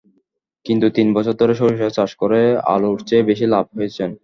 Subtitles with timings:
[0.65, 2.41] কিন্তু তিন বছর ধরে সরিষা চাষ করে
[2.73, 4.09] আলুর চেয়ে বেশি লাভ হয়েছেন।